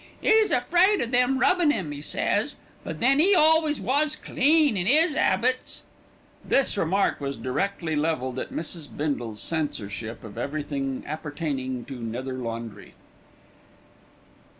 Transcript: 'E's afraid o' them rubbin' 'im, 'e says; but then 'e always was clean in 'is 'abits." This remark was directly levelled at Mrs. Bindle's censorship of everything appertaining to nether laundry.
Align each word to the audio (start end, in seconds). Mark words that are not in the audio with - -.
'E's 0.23 0.49
afraid 0.49 0.99
o' 0.99 1.05
them 1.05 1.37
rubbin' 1.37 1.71
'im, 1.71 1.93
'e 1.93 2.01
says; 2.01 2.55
but 2.83 2.99
then 2.99 3.19
'e 3.21 3.35
always 3.35 3.79
was 3.79 4.15
clean 4.15 4.75
in 4.75 4.87
'is 4.87 5.13
'abits." 5.15 5.83
This 6.43 6.75
remark 6.75 7.19
was 7.21 7.37
directly 7.37 7.95
levelled 7.95 8.39
at 8.39 8.49
Mrs. 8.51 8.87
Bindle's 8.87 9.43
censorship 9.43 10.23
of 10.23 10.39
everything 10.39 11.03
appertaining 11.05 11.85
to 11.85 11.99
nether 12.01 12.33
laundry. 12.39 12.95